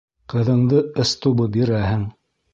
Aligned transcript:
Ҡыҙыңды 0.33 0.79
ыстубы 1.03 1.47
бирәһең! 1.59 2.11